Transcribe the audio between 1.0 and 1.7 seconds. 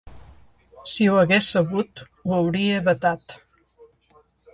ho hagués